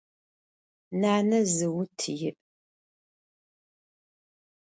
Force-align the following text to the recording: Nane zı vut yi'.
Nane 1.01 1.39
zı 1.55 1.67
vut 1.73 1.99
yi'. 2.19 2.31